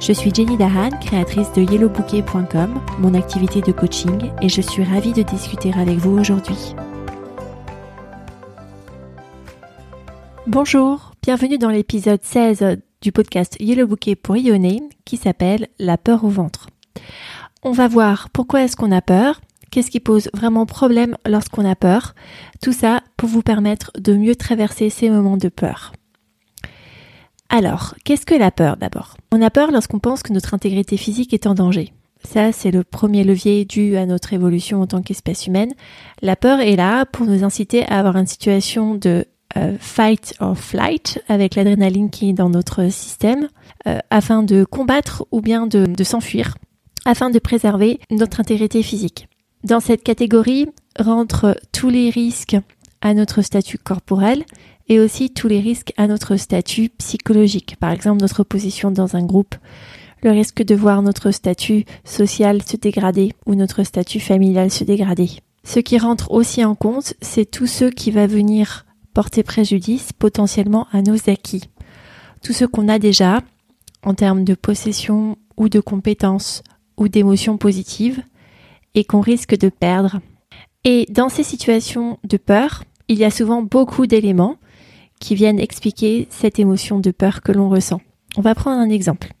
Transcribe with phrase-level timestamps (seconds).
[0.00, 5.12] Je suis Jenny Dahan, créatrice de yellowbouquet.com, mon activité de coaching, et je suis ravie
[5.12, 6.74] de discuter avec vous aujourd'hui.
[10.46, 16.24] Bonjour, bienvenue dans l'épisode 16 du podcast Yellow Bouquet pour rayonner qui s'appelle La peur
[16.24, 16.70] au ventre.
[17.62, 21.76] On va voir pourquoi est-ce qu'on a peur, qu'est-ce qui pose vraiment problème lorsqu'on a
[21.76, 22.14] peur,
[22.62, 25.92] tout ça pour vous permettre de mieux traverser ces moments de peur.
[27.52, 29.16] Alors, qu'est-ce que la peur d'abord?
[29.32, 31.92] On a peur lorsqu'on pense que notre intégrité physique est en danger.
[32.22, 35.72] Ça, c'est le premier levier dû à notre évolution en tant qu'espèce humaine.
[36.22, 39.26] La peur est là pour nous inciter à avoir une situation de
[39.56, 43.48] euh, fight or flight avec l'adrénaline qui est dans notre système
[43.88, 46.54] euh, afin de combattre ou bien de, de s'enfuir
[47.04, 49.26] afin de préserver notre intégrité physique.
[49.64, 52.56] Dans cette catégorie rentrent tous les risques
[53.00, 54.44] à notre statut corporel
[54.90, 57.76] et aussi tous les risques à notre statut psychologique.
[57.78, 59.54] Par exemple, notre position dans un groupe,
[60.22, 65.30] le risque de voir notre statut social se dégrader ou notre statut familial se dégrader.
[65.62, 70.88] Ce qui rentre aussi en compte, c'est tout ce qui va venir porter préjudice potentiellement
[70.92, 71.70] à nos acquis.
[72.42, 73.42] Tout ce qu'on a déjà
[74.02, 76.64] en termes de possession ou de compétences
[76.96, 78.22] ou d'émotions positives
[78.94, 80.20] et qu'on risque de perdre.
[80.84, 84.56] Et dans ces situations de peur, il y a souvent beaucoup d'éléments
[85.20, 88.00] qui viennent expliquer cette émotion de peur que l'on ressent.
[88.36, 89.32] On va prendre un exemple.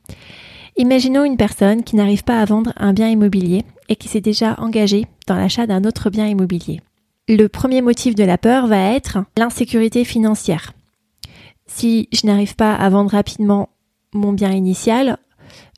[0.76, 4.54] Imaginons une personne qui n'arrive pas à vendre un bien immobilier et qui s'est déjà
[4.58, 6.80] engagée dans l'achat d'un autre bien immobilier.
[7.28, 10.72] Le premier motif de la peur va être l'insécurité financière.
[11.66, 13.68] Si je n'arrive pas à vendre rapidement
[14.12, 15.18] mon bien initial,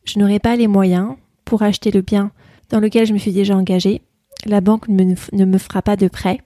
[0.05, 1.15] je n'aurai pas les moyens
[1.45, 2.33] pour acheter le bien
[2.71, 4.03] dans lequel je me suis déjà engagée.
[4.47, 6.41] La banque ne me fera pas de prêt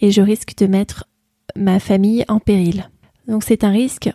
[0.00, 1.04] et je risque de mettre
[1.60, 2.90] ma famille en péril.
[3.28, 4.10] Donc c'est un risque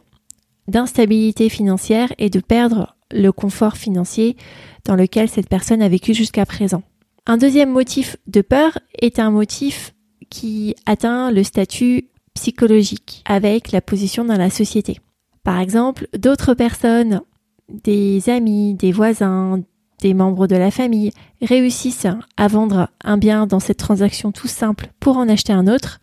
[0.67, 4.35] d'instabilité financière et de perdre le confort financier
[4.83, 6.83] dans lequel cette personne a vécu jusqu'à présent.
[7.27, 9.93] Un deuxième motif de peur est un motif
[10.29, 14.99] qui atteint le statut psychologique avec la position dans la société.
[15.43, 17.21] Par exemple, d'autres personnes,
[17.69, 19.61] des amis, des voisins,
[20.01, 21.11] des membres de la famille
[21.41, 22.07] réussissent
[22.37, 25.99] à vendre un bien dans cette transaction tout simple pour en acheter un autre,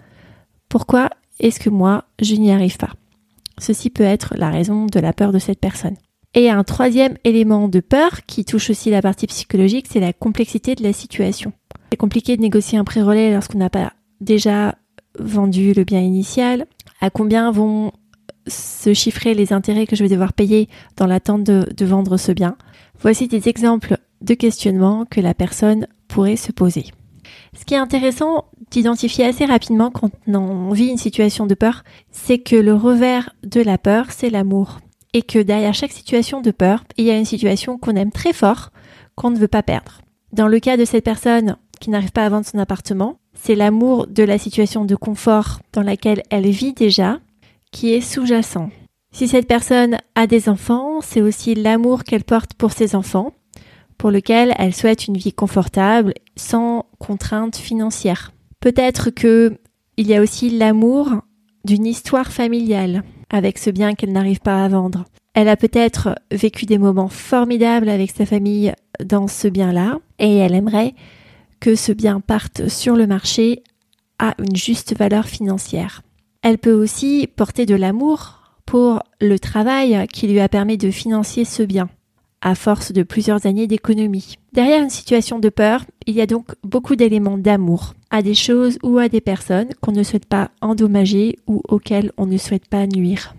[0.68, 1.10] pourquoi
[1.40, 2.92] est-ce que moi, je n'y arrive pas?
[3.58, 5.96] Ceci peut être la raison de la peur de cette personne.
[6.34, 10.74] Et un troisième élément de peur qui touche aussi la partie psychologique, c'est la complexité
[10.74, 11.52] de la situation.
[11.90, 14.76] C'est compliqué de négocier un pré-relais lorsqu'on n'a pas déjà
[15.18, 16.64] vendu le bien initial.
[17.00, 17.92] À combien vont
[18.46, 22.32] se chiffrer les intérêts que je vais devoir payer dans l'attente de, de vendre ce
[22.32, 22.56] bien?
[23.00, 26.86] Voici des exemples de questionnements que la personne pourrait se poser.
[27.58, 32.38] Ce qui est intéressant d'identifier assez rapidement quand on vit une situation de peur, c'est
[32.38, 34.80] que le revers de la peur, c'est l'amour.
[35.12, 38.32] Et que derrière chaque situation de peur, il y a une situation qu'on aime très
[38.32, 38.70] fort,
[39.14, 40.00] qu'on ne veut pas perdre.
[40.32, 44.06] Dans le cas de cette personne qui n'arrive pas à vendre son appartement, c'est l'amour
[44.06, 47.18] de la situation de confort dans laquelle elle vit déjà
[47.72, 48.70] qui est sous-jacent.
[49.12, 53.34] Si cette personne a des enfants, c'est aussi l'amour qu'elle porte pour ses enfants
[53.98, 58.32] pour lequel elle souhaite une vie confortable sans contraintes financières.
[58.60, 59.58] Peut-être que
[59.96, 61.22] il y a aussi l'amour
[61.64, 65.04] d'une histoire familiale avec ce bien qu'elle n'arrive pas à vendre.
[65.34, 68.72] Elle a peut-être vécu des moments formidables avec sa famille
[69.04, 70.94] dans ce bien-là et elle aimerait
[71.60, 73.62] que ce bien parte sur le marché
[74.18, 76.02] à une juste valeur financière.
[76.42, 81.44] Elle peut aussi porter de l'amour pour le travail qui lui a permis de financer
[81.44, 81.88] ce bien
[82.42, 84.36] à force de plusieurs années d'économie.
[84.52, 88.78] Derrière une situation de peur, il y a donc beaucoup d'éléments d'amour à des choses
[88.82, 92.86] ou à des personnes qu'on ne souhaite pas endommager ou auxquelles on ne souhaite pas
[92.86, 93.34] nuire.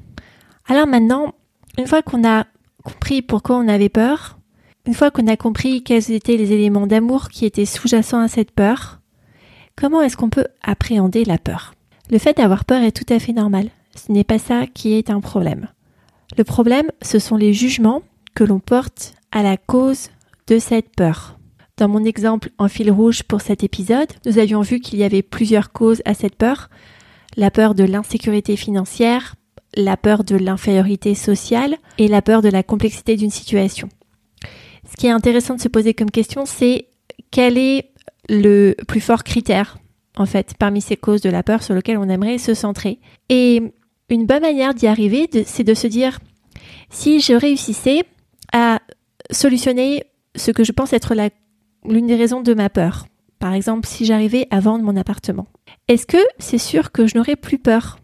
[0.68, 1.36] Alors maintenant,
[1.78, 2.46] une fois qu'on a
[2.84, 4.40] compris pourquoi on avait peur,
[4.86, 8.52] une fois qu'on a compris quels étaient les éléments d'amour qui étaient sous-jacents à cette
[8.52, 9.00] peur,
[9.76, 11.74] comment est-ce qu'on peut appréhender la peur?
[12.10, 13.70] Le fait d'avoir peur est tout à fait normal.
[13.96, 15.68] Ce n'est pas ça qui est un problème.
[16.38, 18.02] Le problème, ce sont les jugements
[18.36, 20.10] que l'on porte à la cause
[20.48, 21.38] de cette peur.
[21.78, 25.24] Dans mon exemple en fil rouge pour cet épisode, nous avions vu qu'il y avait
[25.24, 26.70] plusieurs causes à cette peur.
[27.36, 29.36] La peur de l'insécurité financière,
[29.76, 33.90] la peur de l'infériorité sociale et la peur de la complexité d'une situation.
[34.90, 36.88] Ce qui est intéressant de se poser comme question, c'est
[37.32, 37.90] quel est
[38.30, 39.78] le plus fort critère,
[40.16, 43.00] en fait, parmi ces causes de la peur sur lesquelles on aimerait se centrer.
[43.30, 43.62] Et
[44.10, 46.20] une bonne manière d'y arriver, c'est de se dire,
[46.92, 48.04] si je réussissais
[48.54, 48.82] à
[49.32, 50.06] solutionner
[50.36, 51.14] ce que je pense être
[51.86, 53.08] l'une des raisons de ma peur,
[53.40, 55.48] par exemple si j'arrivais à vendre mon appartement,
[55.88, 58.00] est-ce que c'est sûr que je n'aurais plus peur?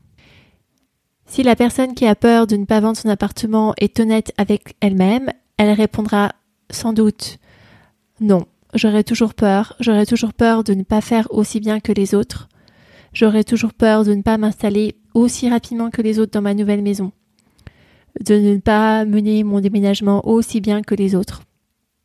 [1.26, 4.76] Si la personne qui a peur de ne pas vendre son appartement est honnête avec
[4.82, 6.34] elle-même, elle répondra
[6.72, 7.38] sans doute
[8.20, 12.16] non, j'aurais toujours peur, j'aurais toujours peur de ne pas faire aussi bien que les
[12.16, 12.50] autres,
[13.14, 16.82] j'aurais toujours peur de ne pas m'installer aussi rapidement que les autres dans ma nouvelle
[16.82, 17.12] maison,
[18.24, 21.42] de ne pas mener mon déménagement aussi bien que les autres.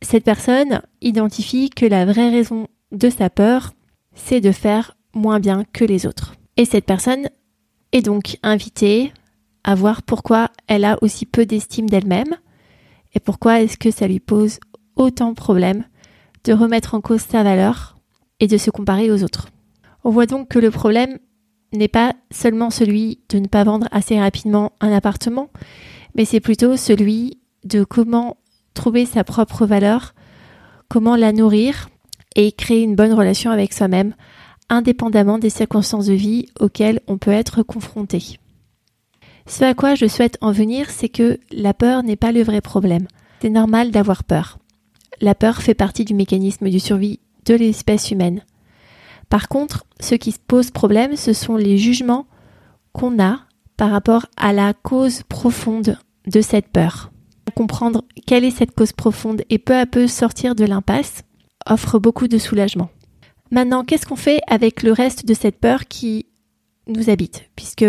[0.02, 3.72] Cette personne identifie que la vraie raison de sa peur,
[4.14, 6.34] c'est de faire moins bien que les autres.
[6.56, 7.28] Et cette personne
[7.92, 9.12] est donc invitée
[9.64, 12.36] à voir pourquoi elle a aussi peu d'estime d'elle-même
[13.14, 14.58] et pourquoi est-ce que ça lui pose
[14.96, 15.84] autant de problèmes
[16.44, 17.96] de remettre en cause sa valeur
[18.40, 19.48] et de se comparer aux autres.
[20.04, 21.18] On voit donc que le problème
[21.72, 25.48] n'est pas seulement celui de ne pas vendre assez rapidement un appartement,
[26.14, 28.37] mais c'est plutôt celui de comment
[28.75, 30.14] trouver sa propre valeur,
[30.88, 31.88] comment la nourrir
[32.37, 34.14] et créer une bonne relation avec soi-même,
[34.69, 38.38] indépendamment des circonstances de vie auxquelles on peut être confronté.
[39.46, 42.60] Ce à quoi je souhaite en venir, c'est que la peur n'est pas le vrai
[42.60, 43.06] problème.
[43.40, 44.58] C'est normal d'avoir peur.
[45.20, 48.43] La peur fait partie du mécanisme de survie de l'espèce humaine.
[49.28, 52.26] Par contre, ce qui pose problème, ce sont les jugements
[52.93, 53.40] qu'on a
[53.76, 57.10] par rapport à la cause profonde de cette peur.
[57.54, 61.22] Comprendre quelle est cette cause profonde et peu à peu sortir de l'impasse
[61.66, 62.90] offre beaucoup de soulagement.
[63.50, 66.26] Maintenant, qu'est-ce qu'on fait avec le reste de cette peur qui
[66.88, 67.48] nous habite?
[67.54, 67.84] Puisque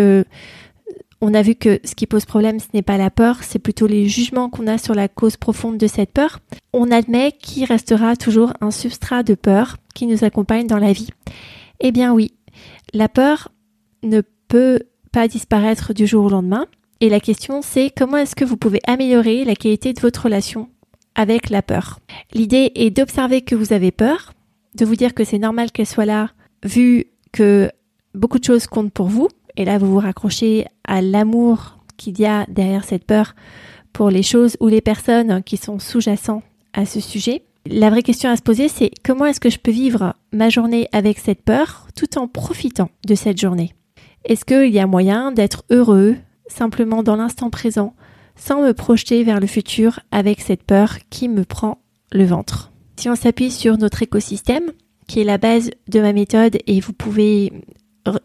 [1.20, 3.86] on a vu que ce qui pose problème, ce n'est pas la peur, c'est plutôt
[3.86, 6.40] les jugements qu'on a sur la cause profonde de cette peur.
[6.72, 11.08] On admet qu'il restera toujours un substrat de peur qui nous accompagne dans la vie.
[11.80, 12.34] Eh bien oui,
[12.92, 13.48] la peur
[14.02, 14.80] ne peut
[15.26, 16.66] disparaître du jour au lendemain.
[17.00, 20.68] Et la question c'est comment est-ce que vous pouvez améliorer la qualité de votre relation
[21.14, 21.98] avec la peur?
[22.32, 24.32] L'idée est d'observer que vous avez peur,
[24.74, 26.30] de vous dire que c'est normal qu'elle soit là,
[26.64, 27.70] vu que
[28.14, 32.26] beaucoup de choses comptent pour vous, et là vous vous raccrochez à l'amour qu'il y
[32.26, 33.34] a derrière cette peur
[33.92, 36.42] pour les choses ou les personnes qui sont sous-jacents
[36.74, 37.42] à ce sujet.
[37.68, 40.88] La vraie question à se poser, c'est comment est-ce que je peux vivre ma journée
[40.92, 43.75] avec cette peur tout en profitant de cette journée?
[44.26, 46.16] Est-ce qu'il y a moyen d'être heureux
[46.48, 47.94] simplement dans l'instant présent
[48.34, 51.78] sans me projeter vers le futur avec cette peur qui me prend
[52.10, 52.72] le ventre?
[52.96, 54.72] Si on s'appuie sur notre écosystème,
[55.06, 57.52] qui est la base de ma méthode, et vous pouvez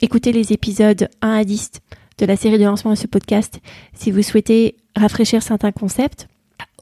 [0.02, 1.70] écouter les épisodes 1 à 10
[2.18, 3.60] de la série de lancement de ce podcast
[3.94, 6.28] si vous souhaitez rafraîchir certains concepts.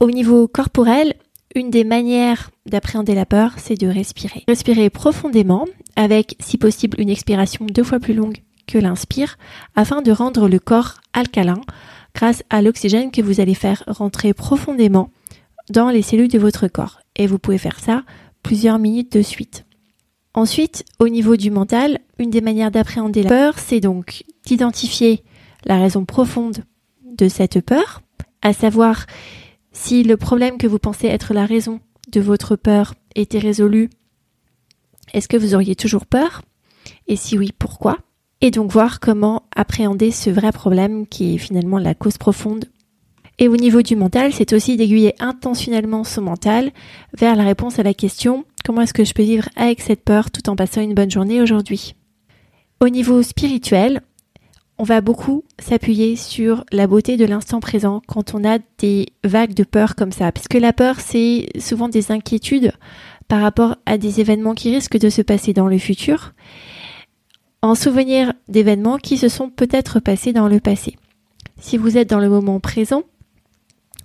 [0.00, 1.12] Au niveau corporel,
[1.54, 4.44] une des manières d'appréhender la peur, c'est de respirer.
[4.48, 8.38] Respirer profondément avec, si possible, une expiration deux fois plus longue
[8.70, 9.36] que l'inspire
[9.74, 11.60] afin de rendre le corps alcalin
[12.14, 15.10] grâce à l'oxygène que vous allez faire rentrer profondément
[15.70, 17.00] dans les cellules de votre corps.
[17.16, 18.04] Et vous pouvez faire ça
[18.42, 19.64] plusieurs minutes de suite.
[20.34, 25.24] Ensuite, au niveau du mental, une des manières d'appréhender la peur, c'est donc d'identifier
[25.64, 26.64] la raison profonde
[27.04, 28.00] de cette peur,
[28.42, 29.06] à savoir
[29.72, 31.80] si le problème que vous pensez être la raison
[32.10, 33.90] de votre peur était résolu,
[35.12, 36.42] est-ce que vous auriez toujours peur?
[37.08, 37.98] Et si oui, pourquoi?
[38.40, 42.66] Et donc voir comment appréhender ce vrai problème qui est finalement la cause profonde.
[43.38, 46.72] Et au niveau du mental, c'est aussi d'aiguiller intentionnellement son mental
[47.16, 50.30] vers la réponse à la question comment est-ce que je peux vivre avec cette peur
[50.30, 51.94] tout en passant une bonne journée aujourd'hui?
[52.80, 54.00] Au niveau spirituel,
[54.78, 59.54] on va beaucoup s'appuyer sur la beauté de l'instant présent quand on a des vagues
[59.54, 62.72] de peur comme ça, puisque la peur, c'est souvent des inquiétudes
[63.28, 66.32] par rapport à des événements qui risquent de se passer dans le futur,
[67.62, 70.96] en souvenir d'événements qui se sont peut-être passés dans le passé.
[71.60, 73.02] Si vous êtes dans le moment présent,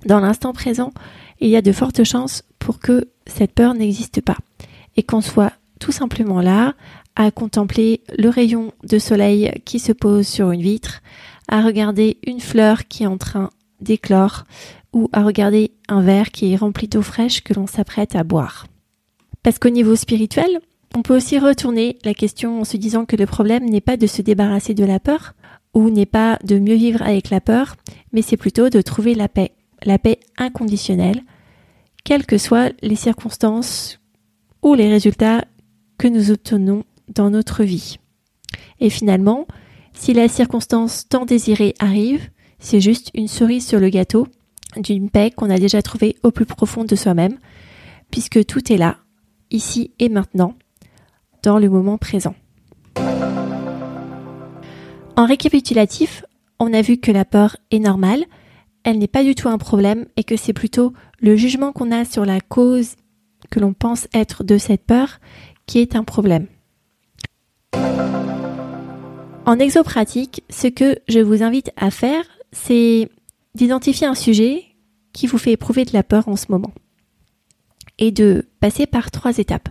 [0.06, 0.92] dans l'instant présent,
[1.40, 4.38] il y a de fortes chances pour que cette peur n'existe pas
[4.98, 6.74] et qu'on soit tout simplement là
[7.16, 11.02] à contempler le rayon de soleil qui se pose sur une vitre,
[11.48, 14.44] à regarder une fleur qui est en train d'éclore
[14.94, 18.68] ou à regarder un verre qui est rempli d'eau fraîche que l'on s'apprête à boire.
[19.44, 20.60] Parce qu'au niveau spirituel,
[20.96, 24.08] on peut aussi retourner la question en se disant que le problème n'est pas de
[24.08, 25.34] se débarrasser de la peur
[25.74, 27.75] ou n'est pas de mieux vivre avec la peur,
[28.14, 29.52] mais c'est plutôt de trouver la paix,
[29.84, 31.22] la paix inconditionnelle,
[32.06, 34.00] quelles que soient les circonstances
[34.64, 35.44] ou les résultats
[35.98, 37.98] que nous obtenons dans notre vie.
[38.80, 39.48] Et finalement,
[39.94, 44.28] si la circonstance tant désirée arrive, c'est juste une cerise sur le gâteau
[44.78, 47.38] d'une paix qu'on a déjà trouvée au plus profond de soi-même,
[48.12, 48.98] puisque tout est là,
[49.52, 50.56] ici et maintenant,
[51.54, 52.36] le moment présent.
[55.18, 56.25] En récapitulatif,
[56.60, 58.25] on a vu que la peur est normale,
[58.84, 62.06] elle n'est pas du tout un problème et que c'est plutôt le jugement qu'on a
[62.06, 62.96] sur la cause
[63.50, 65.20] que l'on pense être de cette peur
[65.66, 66.48] qui est un problème.
[69.46, 73.10] En exopratique, ce que je vous invite à faire, c'est
[73.54, 74.64] d'identifier un sujet
[75.14, 76.74] qui vous fait éprouver de la peur en ce moment
[78.00, 79.70] et de passer par trois étapes.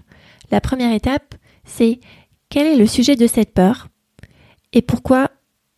[0.50, 2.00] La première étape, c'est
[2.48, 3.88] quel est le sujet de cette peur?
[4.72, 5.30] Et pourquoi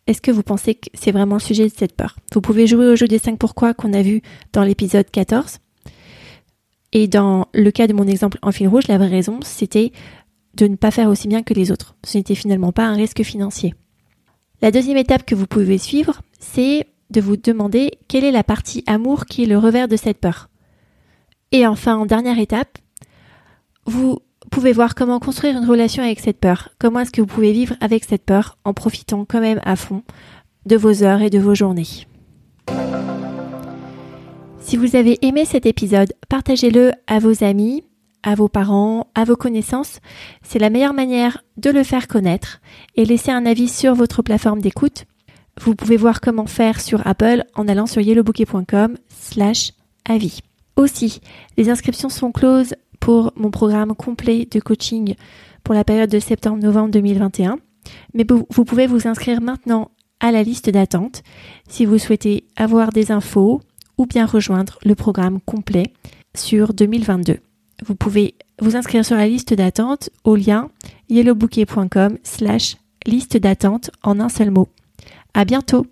[0.07, 2.15] est-ce que vous pensez que c'est vraiment le sujet de cette peur?
[2.33, 4.21] Vous pouvez jouer au jeu des 5 pourquoi qu'on a vu
[4.53, 5.59] dans l'épisode 14.
[6.93, 9.91] Et dans le cas de mon exemple en fil rouge, la vraie raison, c'était
[10.53, 11.95] de ne pas faire aussi bien que les autres.
[12.03, 13.75] Ce n'était finalement pas un risque financier.
[14.61, 18.83] La deuxième étape que vous pouvez suivre, c'est de vous demander quelle est la partie
[18.87, 20.49] amour qui est le revers de cette peur.
[21.51, 22.77] Et enfin, en dernière étape,
[23.85, 26.69] vous pouvez voir comment construire une relation avec cette peur.
[26.79, 30.03] Comment est-ce que vous pouvez vivre avec cette peur en profitant quand même à fond
[30.67, 32.07] de vos heures et de vos journées.
[34.59, 37.85] Si vous avez aimé cet épisode, partagez-le à vos amis,
[38.21, 39.99] à vos parents, à vos connaissances.
[40.43, 42.59] C'est la meilleure manière de le faire connaître
[42.95, 45.05] et laisser un avis sur votre plateforme d'écoute.
[45.61, 49.71] Vous pouvez voir comment faire sur Apple en allant sur yellowbouquet.com slash
[50.07, 50.41] avis.
[50.75, 51.21] Aussi,
[51.57, 55.15] les inscriptions sont closes pour mon programme complet de coaching
[55.63, 57.59] pour la période de septembre-novembre 2021.
[58.13, 61.23] Mais vous pouvez vous inscrire maintenant à la liste d'attente
[61.67, 63.61] si vous souhaitez avoir des infos
[63.97, 65.93] ou bien rejoindre le programme complet
[66.35, 67.37] sur 2022.
[67.85, 70.69] Vous pouvez vous inscrire sur la liste d'attente au lien
[71.09, 74.67] yellowbouquet.com slash liste d'attente en un seul mot.
[75.33, 75.85] À bientôt!